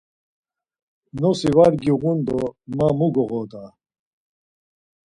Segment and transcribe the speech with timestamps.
[1.21, 2.39] Nosi var giğun do
[2.75, 3.63] ma mu goğoda!